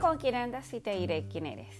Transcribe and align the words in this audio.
con 0.00 0.16
quién 0.16 0.34
andas 0.34 0.72
y 0.72 0.80
te 0.80 0.96
diré 0.96 1.28
quién 1.28 1.44
eres. 1.44 1.78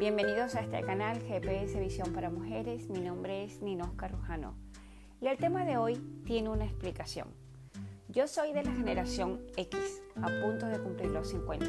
Bienvenidos 0.00 0.56
a 0.56 0.60
este 0.60 0.82
canal 0.82 1.22
GPS 1.22 1.78
Visión 1.78 2.12
para 2.12 2.30
Mujeres. 2.30 2.90
Mi 2.90 2.98
nombre 2.98 3.44
es 3.44 3.62
Ninosca 3.62 4.08
Rujano 4.08 4.56
y 5.20 5.28
el 5.28 5.38
tema 5.38 5.64
de 5.64 5.76
hoy 5.76 5.94
tiene 6.26 6.48
una 6.48 6.64
explicación. 6.64 7.28
Yo 8.08 8.26
soy 8.26 8.52
de 8.52 8.64
la 8.64 8.72
generación 8.72 9.40
X, 9.56 10.02
a 10.16 10.26
punto 10.42 10.66
de 10.66 10.80
cumplir 10.80 11.12
los 11.12 11.28
50. 11.28 11.66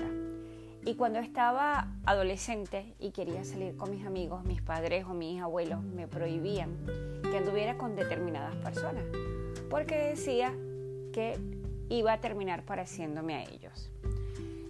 Y 0.85 0.95
cuando 0.95 1.19
estaba 1.19 1.87
adolescente 2.03 2.95
y 2.97 3.11
quería 3.11 3.43
salir 3.43 3.77
con 3.77 3.91
mis 3.91 4.07
amigos, 4.07 4.43
mis 4.45 4.63
padres 4.63 5.05
o 5.05 5.13
mis 5.13 5.39
abuelos 5.39 5.83
me 5.83 6.07
prohibían 6.07 6.75
que 7.21 7.37
anduviera 7.37 7.77
con 7.77 7.95
determinadas 7.95 8.55
personas, 8.55 9.03
porque 9.69 9.95
decía 9.95 10.51
que 11.13 11.37
iba 11.89 12.13
a 12.13 12.21
terminar 12.21 12.65
pareciéndome 12.65 13.35
a 13.35 13.43
ellos. 13.43 13.91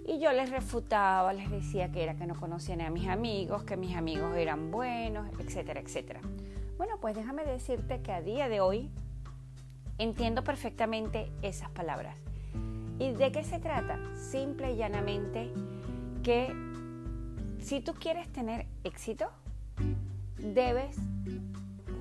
Y 0.06 0.20
yo 0.20 0.34
les 0.34 0.50
refutaba, 0.50 1.32
les 1.32 1.50
decía 1.50 1.92
que 1.92 2.04
era 2.04 2.16
que 2.16 2.26
no 2.26 2.36
conocían 2.36 2.82
a 2.82 2.90
mis 2.90 3.08
amigos, 3.08 3.64
que 3.64 3.78
mis 3.78 3.96
amigos 3.96 4.36
eran 4.36 4.70
buenos, 4.70 5.28
etcétera, 5.40 5.80
etcétera. 5.80 6.20
Bueno, 6.78 6.98
pues 7.00 7.16
déjame 7.16 7.46
decirte 7.46 8.02
que 8.02 8.12
a 8.12 8.22
día 8.22 8.50
de 8.50 8.60
hoy 8.60 8.90
entiendo 9.98 10.44
perfectamente 10.44 11.32
esas 11.42 11.70
palabras. 11.70 12.16
¿Y 13.00 13.12
de 13.12 13.32
qué 13.32 13.44
se 13.44 13.60
trata? 13.60 13.98
Simple 14.16 14.74
y 14.74 14.78
llanamente 14.78 15.52
que 16.22 16.54
si 17.60 17.80
tú 17.80 17.94
quieres 17.94 18.28
tener 18.32 18.68
éxito, 18.84 19.30
debes 20.38 20.98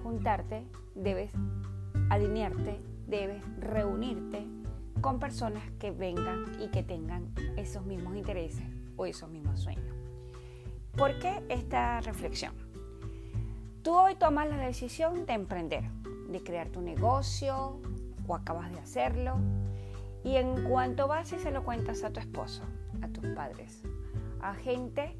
juntarte, 0.02 0.65
debes 0.96 1.30
alinearte, 2.10 2.80
debes 3.07 3.43
reunirte 3.59 4.45
con 5.03 5.19
personas 5.19 5.65
que 5.81 5.91
vengan 5.91 6.45
y 6.61 6.69
que 6.69 6.83
tengan 6.83 7.35
esos 7.57 7.85
mismos 7.85 8.17
intereses 8.17 8.65
o 8.97 9.05
esos 9.05 9.29
mismos 9.29 9.61
sueños. 9.61 9.95
¿Por 10.97 11.19
qué 11.19 11.43
esta 11.49 12.01
reflexión? 12.01 12.55
Tú 13.83 13.99
hoy 13.99 14.15
tomas 14.15 14.49
la 14.49 14.57
decisión 14.59 15.27
de 15.27 15.33
emprender, 15.33 15.85
de 16.29 16.43
crear 16.43 16.69
tu 16.69 16.80
negocio 16.80 17.80
o 18.29 18.35
acabas 18.37 18.71
de 18.71 18.79
hacerlo 18.79 19.39
y 20.23 20.37
en 20.37 20.63
cuanto 20.69 21.09
vas 21.09 21.33
y 21.33 21.39
se 21.41 21.51
lo 21.51 21.65
cuentas 21.65 22.05
a 22.05 22.11
tu 22.11 22.21
esposo, 22.21 22.63
a 23.03 23.09
tus 23.09 23.27
padres, 23.35 23.83
a 24.41 24.55
gente 24.55 25.17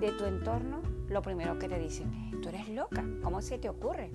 de 0.00 0.10
tu 0.10 0.24
entorno, 0.24 0.82
lo 1.08 1.22
primero 1.22 1.56
que 1.58 1.68
te 1.68 1.78
dicen 1.78 2.12
es, 2.12 2.40
tú 2.40 2.48
eres 2.48 2.68
loca, 2.68 3.04
¿cómo 3.22 3.42
se 3.42 3.58
te 3.58 3.68
ocurre? 3.68 4.10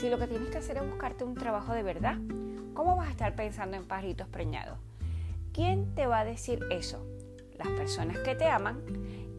Si 0.00 0.08
lo 0.08 0.18
que 0.18 0.28
tienes 0.28 0.50
que 0.50 0.58
hacer 0.58 0.76
es 0.76 0.88
buscarte 0.88 1.24
un 1.24 1.34
trabajo 1.34 1.72
de 1.72 1.82
verdad, 1.82 2.18
¿cómo 2.76 2.94
vas 2.94 3.08
a 3.08 3.10
estar 3.10 3.34
pensando 3.34 3.76
en 3.76 3.88
pajaritos 3.88 4.28
preñados? 4.28 4.78
¿Quién 5.52 5.94
te 5.94 6.06
va 6.06 6.20
a 6.20 6.24
decir 6.24 6.60
eso? 6.70 7.04
Las 7.58 7.68
personas 7.68 8.18
que 8.18 8.34
te 8.34 8.44
aman, 8.44 8.82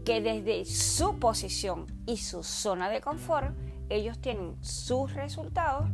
que 0.04 0.20
desde 0.22 0.66
su 0.66 1.20
posición 1.20 1.86
y 2.08 2.18
su 2.18 2.44
zona 2.44 2.90
de 2.90 3.00
confort, 3.00 3.56
ellos 3.90 4.20
tienen 4.20 4.58
sus 4.62 5.14
resultados 5.14 5.88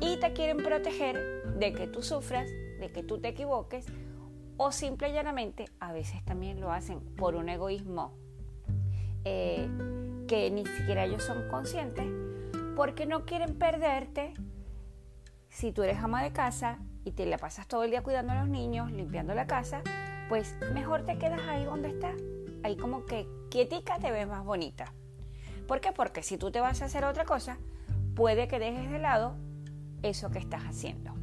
y 0.00 0.18
te 0.18 0.32
quieren 0.32 0.56
proteger 0.56 1.44
de 1.58 1.74
que 1.74 1.86
tú 1.86 2.02
sufras, 2.02 2.48
de 2.48 2.90
que 2.92 3.02
tú 3.02 3.20
te 3.20 3.28
equivoques 3.28 3.86
o 4.56 4.72
simple 4.72 5.10
y 5.10 5.12
llanamente 5.12 5.66
a 5.80 5.92
veces 5.92 6.24
también 6.24 6.60
lo 6.60 6.72
hacen 6.72 7.00
por 7.16 7.34
un 7.34 7.48
egoísmo 7.50 8.14
eh, 9.24 9.68
que 10.26 10.50
ni 10.50 10.64
siquiera 10.64 11.04
ellos 11.04 11.22
son 11.22 11.46
conscientes 11.48 12.06
porque 12.74 13.04
no 13.04 13.26
quieren 13.26 13.58
perderte 13.58 14.34
si 15.54 15.70
tú 15.70 15.84
eres 15.84 15.98
ama 15.98 16.20
de 16.24 16.32
casa 16.32 16.78
y 17.04 17.12
te 17.12 17.26
la 17.26 17.38
pasas 17.38 17.68
todo 17.68 17.84
el 17.84 17.92
día 17.92 18.02
cuidando 18.02 18.32
a 18.32 18.40
los 18.40 18.48
niños, 18.48 18.90
limpiando 18.90 19.34
la 19.34 19.46
casa, 19.46 19.82
pues 20.28 20.56
mejor 20.74 21.04
te 21.04 21.16
quedas 21.16 21.40
ahí 21.48 21.64
donde 21.64 21.90
estás. 21.90 22.16
Ahí 22.64 22.76
como 22.76 23.04
que 23.04 23.28
quietica 23.50 24.00
te 24.00 24.10
ves 24.10 24.26
más 24.26 24.44
bonita. 24.44 24.92
¿Por 25.68 25.80
qué? 25.80 25.92
Porque 25.92 26.24
si 26.24 26.38
tú 26.38 26.50
te 26.50 26.60
vas 26.60 26.82
a 26.82 26.86
hacer 26.86 27.04
otra 27.04 27.24
cosa, 27.24 27.58
puede 28.16 28.48
que 28.48 28.58
dejes 28.58 28.90
de 28.90 28.98
lado 28.98 29.36
eso 30.02 30.28
que 30.30 30.40
estás 30.40 30.64
haciendo. 30.64 31.14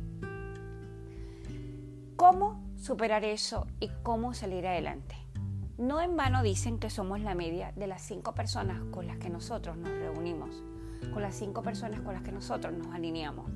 ¿Cómo 2.16 2.64
superar 2.78 3.25
eso 3.25 3.68
y 3.81 3.90
cómo 4.02 4.34
salir 4.34 4.66
adelante? 4.66 5.18
No 5.78 6.00
en 6.00 6.16
vano 6.16 6.41
dicen 6.41 6.80
que 6.80 6.90
somos 6.90 7.20
la 7.20 7.36
media 7.36 7.74
de 7.75 7.88
las 7.88 8.02
cinco 8.02 8.34
personas 8.34 8.81
con 8.91 9.08
las 9.08 9.18
que 9.18 9.30
nosotros 9.30 9.75
nos 9.75 9.90
reunimos, 9.90 10.64
con 11.12 11.22
las 11.22 11.36
cinco 11.36 11.64
personas 11.64 12.00
con 12.00 12.14
las 12.14 12.24
que 12.24 12.31
nosotros 12.31 12.74
nos 12.74 12.96
alineamos. 12.96 13.52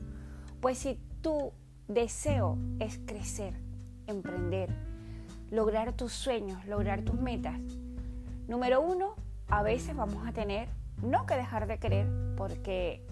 Pues 0.66 0.80
si 0.80 1.00
tu 1.22 1.54
deseo 1.88 2.58
es 2.80 2.98
crecer, 3.06 3.54
emprender, 4.08 4.76
lograr 5.52 5.94
tus 5.94 6.12
sueños, 6.12 6.66
lograr 6.66 7.04
tus 7.04 7.22
metas, 7.22 7.60
número 8.48 8.82
uno, 8.82 9.14
a 9.48 9.62
veces 9.62 9.96
vamos 9.96 10.28
a 10.28 10.32
tener 10.32 10.68
no 11.04 11.28
que 11.28 11.36
dejar 11.36 11.68
de 11.68 11.78
querer 11.78 12.08
porque 12.36 13.06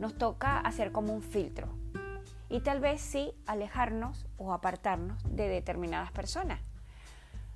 nos 0.00 0.18
toca 0.18 0.58
hacer 0.58 0.90
como 0.90 1.14
un 1.14 1.22
filtro 1.22 1.68
y 2.48 2.62
tal 2.62 2.80
vez 2.80 3.00
sí 3.00 3.32
alejarnos 3.46 4.26
o 4.36 4.52
apartarnos 4.52 5.22
de 5.22 5.46
determinadas 5.46 6.10
personas. 6.10 6.58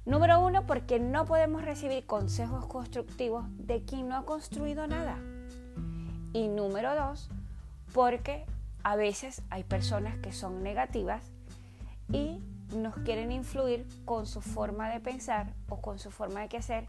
Número 0.05 0.39
uno, 0.39 0.67
porque 0.67 1.01
no 1.01 1.25
podemos 1.25 1.63
recibir 1.63 2.07
consejos 2.07 2.65
constructivos 2.67 3.45
de 3.59 3.83
quien 3.83 4.09
no 4.09 4.19
ha 4.19 4.25
construido 4.25 4.87
nada. 4.87 5.19
Y 6.33 6.47
número 6.47 6.95
dos, 6.95 7.29
porque 7.93 8.47
a 8.87 8.95
veces 8.95 9.43
hay 9.51 9.65
personas 9.65 10.17
que 10.19 10.31
son 10.31 10.63
negativas 10.63 11.33
y 12.13 12.39
nos 12.73 12.95
quieren 12.99 13.33
influir 13.33 13.85
con 14.05 14.27
su 14.27 14.41
forma 14.41 14.89
de 14.91 15.01
pensar 15.01 15.55
o 15.69 15.81
con 15.81 15.99
su 15.99 16.13
forma 16.13 16.43
de 16.43 16.49
qué 16.49 16.59
hacer 16.59 16.87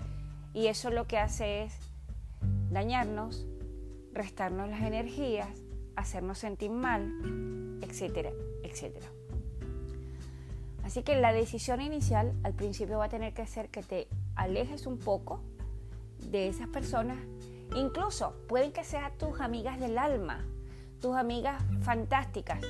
y 0.53 0.67
eso 0.67 0.91
lo 0.91 1.07
que 1.07 1.17
hace 1.17 1.63
es 1.63 1.73
dañarnos, 2.69 3.47
restarnos 4.13 4.69
las 4.69 4.83
energías, 4.83 5.49
hacernos 5.95 6.37
sentir 6.37 6.69
mal, 6.69 7.79
etcétera, 7.81 8.29
etcétera. 8.61 9.07
Así 10.83 11.01
que 11.01 11.15
la 11.15 11.33
decisión 11.33 11.81
inicial 11.81 12.31
al 12.43 12.53
principio 12.53 12.99
va 12.99 13.05
a 13.05 13.09
tener 13.09 13.33
que 13.33 13.47
ser 13.47 13.69
que 13.69 13.81
te 13.81 14.07
alejes 14.35 14.85
un 14.85 14.99
poco 14.99 15.41
de 16.29 16.47
esas 16.47 16.67
personas, 16.67 17.17
incluso 17.75 18.35
pueden 18.47 18.71
que 18.71 18.83
sean 18.83 19.17
tus 19.17 19.41
amigas 19.41 19.79
del 19.79 19.97
alma, 19.97 20.45
tus 21.01 21.15
amigas 21.15 21.61
fantásticas, 21.81 22.61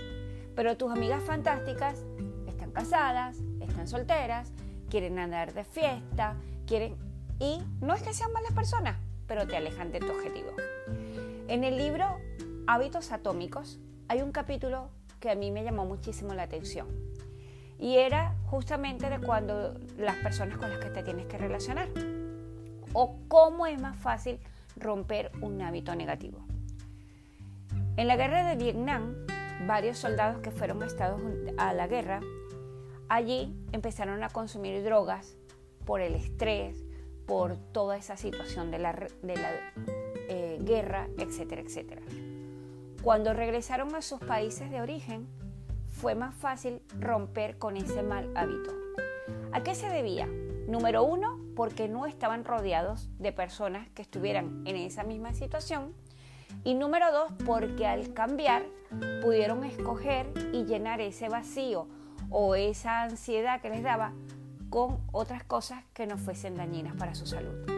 pero 0.56 0.78
tus 0.78 0.92
amigas 0.92 1.24
fantásticas 1.24 2.04
están 2.48 2.72
casadas, 2.72 3.38
están 3.62 3.88
solteras, 3.88 4.52
quieren 4.90 5.20
andar 5.20 5.54
de 5.54 5.64
fiesta, 5.64 6.36
quieren... 6.66 6.96
Y 7.40 7.62
no 7.82 7.94
es 7.94 8.02
que 8.02 8.14
sean 8.14 8.34
malas 8.34 8.54
personas, 8.54 8.98
pero 9.28 9.46
te 9.48 9.56
alejan 9.56 9.92
de 9.92 10.00
tu 10.00 10.10
objetivo. 10.10 10.50
En 11.48 11.64
el 11.64 11.78
libro 11.78 12.18
Hábitos 12.66 13.12
Atómicos 13.12 13.80
hay 14.08 14.22
un 14.22 14.32
capítulo 14.32 14.90
que 15.20 15.30
a 15.30 15.36
mí 15.36 15.52
me 15.52 15.64
llamó 15.64 15.86
muchísimo 15.86 16.34
la 16.34 16.44
atención. 16.44 16.88
Y 17.80 17.98
era 17.98 18.36
justamente 18.46 19.10
de 19.10 19.20
cuando 19.20 19.76
las 19.98 20.16
personas 20.18 20.58
con 20.58 20.70
las 20.70 20.80
que 20.80 20.90
te 20.90 21.04
tienes 21.04 21.28
que 21.28 21.38
relacionar. 21.38 21.90
O 22.94 23.18
cómo 23.28 23.68
es 23.68 23.80
más 23.80 23.96
fácil 23.98 24.40
romper 24.76 25.32
un 25.42 25.62
hábito 25.62 25.94
negativo. 25.96 26.47
En 27.98 28.08
la 28.08 28.16
guerra 28.16 28.48
de 28.48 28.56
Vietnam, 28.56 29.16
varios 29.66 29.98
soldados 29.98 30.40
que 30.42 30.52
fueron 30.52 30.84
a 31.58 31.74
la 31.74 31.88
guerra, 31.88 32.20
allí 33.10 33.52
empezaron 33.72 34.24
a 34.24 34.30
consumir 34.30 34.84
drogas 34.84 35.36
por 35.84 36.02
el 36.02 36.14
estrés, 36.14 36.86
por 37.26 37.58
toda 37.58 37.98
esa 37.98 38.16
situación 38.16 38.70
de 38.70 38.78
la, 38.78 38.96
eh, 40.30 40.60
guerra, 40.62 41.08
etcétera, 41.18 41.64
etcétera. 41.64 42.04
Cuando 43.02 43.34
regresaron 43.34 43.96
a 43.96 44.04
sus 44.04 44.20
países 44.20 44.70
de 44.70 44.80
origen, 44.80 45.28
fue 45.88 46.14
más 46.14 46.36
fácil 46.36 46.84
romper 47.00 47.58
con 47.58 47.78
ese 47.78 48.04
mal 48.04 48.32
hábito. 48.36 48.76
¿A 49.52 49.64
qué 49.64 49.74
se 49.74 49.90
debía? 49.90 50.28
Número 50.68 51.04
uno, 51.04 51.40
porque 51.56 51.88
no 51.88 52.06
estaban 52.06 52.46
rodeados 52.46 53.10
de 53.18 53.32
personas 53.32 53.90
que 53.96 54.04
estuvieran 54.04 54.62
en 54.68 54.76
esa 54.76 55.04
misma 55.04 55.34
situación 55.34 55.96
y 56.64 56.74
número 56.74 57.12
dos, 57.12 57.32
porque 57.46 57.86
al 57.88 58.14
cambiar 58.14 58.66
pudieron 59.22 59.64
escoger 59.64 60.32
y 60.54 60.66
llenar 60.66 61.02
ese 61.02 61.30
vacío 61.30 61.88
o 62.30 62.56
esa 62.56 63.04
ansiedad 63.04 63.62
que 63.62 63.70
les 63.70 63.84
daba 63.84 64.14
con 64.70 65.00
otras 65.12 65.44
cosas 65.44 65.84
que 65.94 66.08
no 66.08 66.18
fuesen 66.18 66.56
dañinas 66.56 66.96
para 66.96 67.16
su 67.16 67.26
salud. 67.26 67.70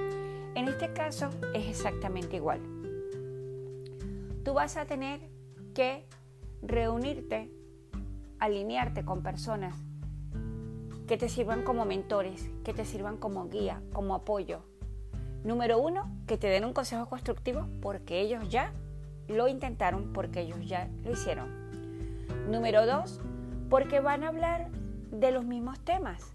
En 0.56 0.68
este 0.68 0.92
caso 0.94 1.30
es 1.54 1.68
exactamente 1.68 2.36
igual. 2.36 2.60
Tú 4.44 4.54
vas 4.54 4.77
a 4.77 4.86
tener 4.86 5.22
que 5.74 6.06
reunirte, 6.62 7.51
alinearte 8.39 9.06
con 9.06 9.22
personas 9.22 9.75
que 11.07 11.18
te 11.18 11.30
sirvan 11.30 11.63
como 11.63 11.86
mentores, 11.86 12.50
que 12.63 12.74
te 12.74 12.86
sirvan 12.86 13.18
como 13.18 13.50
guía, 13.50 13.81
como 13.94 14.15
apoyo, 14.15 14.63
Número 15.44 15.80
uno, 15.80 16.09
que 16.27 16.38
te 16.38 16.47
den 16.47 16.65
un 16.65 16.74
consejo 16.74 17.07
constructivo 17.07 17.68
porque 17.81 18.19
ellos 18.21 18.50
ya 18.50 18.74
lo 19.27 19.47
intentaron, 19.47 20.12
porque 20.13 20.41
ellos 20.41 20.59
ya 20.68 20.89
lo 21.03 21.12
hicieron. 21.12 21.47
Número 22.50 22.86
dos, 22.86 23.21
porque 23.69 24.00
van 24.00 24.24
a 24.24 24.30
hablar 24.30 24.69
de 25.12 25.31
los 25.31 25.45
mismos 25.45 25.80
temas. 25.80 26.33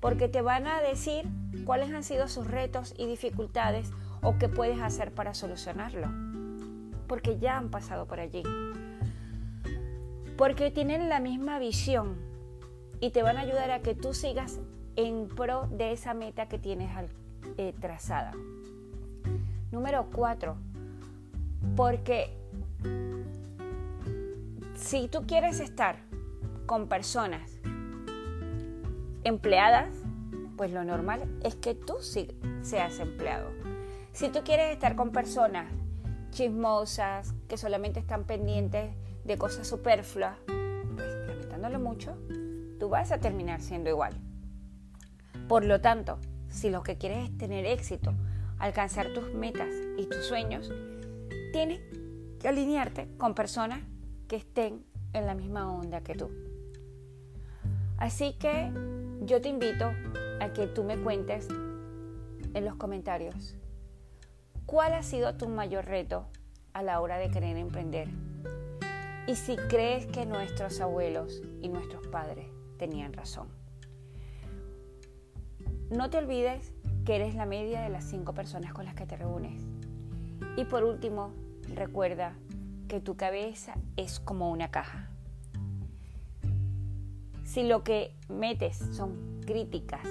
porque 0.00 0.28
te 0.28 0.40
van 0.40 0.66
a 0.66 0.80
decir 0.80 1.26
cuáles 1.64 1.92
han 1.92 2.02
sido 2.02 2.26
sus 2.28 2.46
retos 2.46 2.94
y 2.96 3.06
dificultades 3.06 3.92
o 4.22 4.38
qué 4.38 4.48
puedes 4.48 4.80
hacer 4.80 5.12
para 5.12 5.34
solucionarlo, 5.34 6.08
porque 7.06 7.38
ya 7.38 7.56
han 7.56 7.70
pasado 7.70 8.06
por 8.06 8.18
allí, 8.18 8.42
porque 10.36 10.70
tienen 10.70 11.08
la 11.08 11.20
misma 11.20 11.58
visión 11.58 12.16
y 13.00 13.10
te 13.10 13.22
van 13.22 13.36
a 13.36 13.42
ayudar 13.42 13.70
a 13.70 13.80
que 13.80 13.94
tú 13.94 14.14
sigas 14.14 14.60
en 14.96 15.28
pro 15.28 15.68
de 15.70 15.92
esa 15.92 16.14
meta 16.14 16.48
que 16.48 16.58
tienes 16.58 16.90
eh, 17.56 17.74
trazada. 17.80 18.32
Número 19.70 20.06
cuatro, 20.12 20.56
porque 21.76 22.36
si 24.74 25.08
tú 25.08 25.26
quieres 25.26 25.60
estar 25.60 25.96
con 26.66 26.88
personas 26.88 27.50
empleadas, 29.24 29.94
pues 30.56 30.72
lo 30.72 30.84
normal 30.84 31.22
es 31.42 31.54
que 31.54 31.74
tú 31.74 31.94
seas 32.00 32.98
empleado. 32.98 33.50
Si 34.12 34.28
tú 34.28 34.40
quieres 34.44 34.72
estar 34.72 34.96
con 34.96 35.12
personas 35.12 35.72
chismosas, 36.30 37.34
que 37.48 37.56
solamente 37.56 38.00
están 38.00 38.24
pendientes 38.24 38.94
de 39.24 39.38
cosas 39.38 39.66
superfluas, 39.66 40.36
pues 40.46 41.14
lamentándolo 41.26 41.78
mucho, 41.78 42.16
tú 42.78 42.88
vas 42.88 43.12
a 43.12 43.18
terminar 43.18 43.60
siendo 43.60 43.90
igual. 43.90 44.14
Por 45.48 45.64
lo 45.64 45.80
tanto, 45.80 46.18
si 46.50 46.70
lo 46.70 46.82
que 46.82 46.98
quieres 46.98 47.30
es 47.30 47.38
tener 47.38 47.64
éxito, 47.64 48.12
alcanzar 48.58 49.12
tus 49.12 49.32
metas 49.32 49.70
y 49.96 50.06
tus 50.06 50.26
sueños, 50.26 50.70
tienes 51.52 51.80
que 52.38 52.48
alinearte 52.48 53.08
con 53.16 53.34
personas 53.34 53.80
que 54.28 54.36
estén 54.36 54.84
en 55.12 55.26
la 55.26 55.34
misma 55.34 55.72
onda 55.72 56.02
que 56.02 56.14
tú. 56.14 56.30
Así 57.96 58.34
que 58.38 58.70
yo 59.22 59.40
te 59.40 59.48
invito 59.48 59.92
a 60.40 60.52
que 60.52 60.66
tú 60.66 60.84
me 60.84 60.96
cuentes 60.98 61.48
en 62.54 62.64
los 62.64 62.74
comentarios 62.76 63.54
cuál 64.66 64.94
ha 64.94 65.02
sido 65.02 65.36
tu 65.36 65.48
mayor 65.48 65.84
reto 65.84 66.26
a 66.72 66.82
la 66.82 67.00
hora 67.00 67.18
de 67.18 67.30
querer 67.30 67.56
emprender 67.56 68.08
y 69.26 69.36
si 69.36 69.56
crees 69.56 70.06
que 70.06 70.26
nuestros 70.26 70.80
abuelos 70.80 71.42
y 71.60 71.68
nuestros 71.68 72.06
padres 72.08 72.46
tenían 72.78 73.12
razón. 73.12 73.48
No 75.90 76.08
te 76.08 76.18
olvides 76.18 76.72
que 77.04 77.16
eres 77.16 77.34
la 77.34 77.46
media 77.46 77.80
de 77.80 77.88
las 77.88 78.04
cinco 78.04 78.32
personas 78.32 78.72
con 78.72 78.84
las 78.84 78.94
que 78.94 79.06
te 79.06 79.16
reúnes. 79.16 79.60
Y 80.56 80.64
por 80.64 80.84
último, 80.84 81.32
recuerda 81.74 82.36
que 82.86 83.00
tu 83.00 83.16
cabeza 83.16 83.74
es 83.96 84.20
como 84.20 84.52
una 84.52 84.70
caja. 84.70 85.10
Si 87.42 87.64
lo 87.64 87.82
que 87.82 88.14
metes 88.28 88.78
son 88.92 89.40
críticas, 89.44 90.06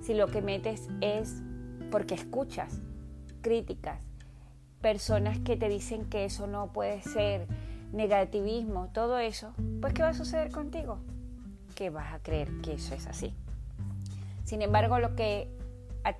si 0.00 0.14
lo 0.14 0.28
que 0.28 0.40
metes 0.40 0.88
es 1.02 1.42
porque 1.90 2.14
escuchas 2.14 2.80
críticas, 3.42 4.02
personas 4.80 5.38
que 5.40 5.58
te 5.58 5.68
dicen 5.68 6.06
que 6.06 6.24
eso 6.24 6.46
no 6.46 6.72
puede 6.72 7.02
ser, 7.02 7.46
negativismo, 7.92 8.88
todo 8.94 9.18
eso, 9.18 9.52
pues 9.82 9.92
¿qué 9.92 10.02
va 10.02 10.08
a 10.08 10.14
suceder 10.14 10.50
contigo? 10.50 11.00
Que 11.74 11.90
vas 11.90 12.14
a 12.14 12.20
creer 12.20 12.50
que 12.62 12.72
eso 12.72 12.94
es 12.94 13.06
así. 13.06 13.34
Sin 14.46 14.62
embargo, 14.62 15.00
lo 15.00 15.16
que 15.16 15.50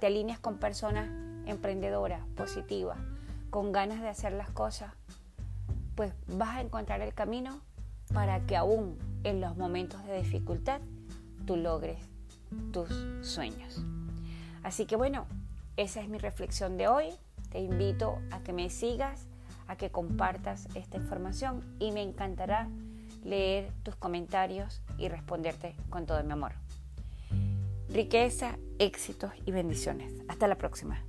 te 0.00 0.08
alineas 0.08 0.40
con 0.40 0.58
personas 0.58 1.08
emprendedoras, 1.46 2.26
positivas, 2.34 2.99
con 3.50 3.70
ganas 3.70 4.00
de 4.00 4.08
hacer 4.08 4.32
las 4.32 4.50
cosas, 4.50 4.93
pues 5.94 6.12
vas 6.26 6.56
a 6.56 6.61
encontrar 6.61 7.00
el 7.02 7.14
camino 7.14 7.61
para 8.12 8.44
que 8.44 8.56
aún 8.56 8.99
en 9.23 9.40
los 9.40 9.56
momentos 9.56 10.05
de 10.06 10.19
dificultad 10.19 10.81
tú 11.46 11.56
logres 11.56 12.00
tus 12.73 12.88
sueños. 13.23 13.84
Así 14.64 14.87
que 14.87 14.96
bueno, 14.96 15.26
esa 15.76 16.00
es 16.00 16.08
mi 16.08 16.19
reflexión 16.19 16.76
de 16.76 16.88
hoy. 16.88 17.11
Te 17.50 17.61
invito 17.61 18.19
a 18.32 18.40
que 18.40 18.52
me 18.52 18.70
sigas, 18.70 19.28
a 19.69 19.76
que 19.76 19.90
compartas 19.93 20.67
esta 20.75 20.96
información 20.96 21.76
y 21.78 21.93
me 21.93 22.02
encantará 22.02 22.69
leer 23.23 23.73
tus 23.84 23.94
comentarios 23.94 24.82
y 24.99 25.08
responderte 25.08 25.76
con 25.90 26.06
todo 26.06 26.25
mi 26.25 26.32
amor 26.32 26.65
riqueza, 27.88 28.58
éxitos 28.78 29.32
y 29.44 29.52
bendiciones. 29.52 30.12
Hasta 30.28 30.48
la 30.48 30.58
próxima. 30.58 31.04